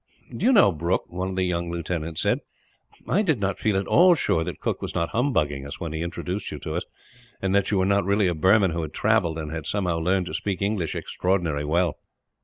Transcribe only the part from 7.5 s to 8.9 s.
that you were not really a Burman who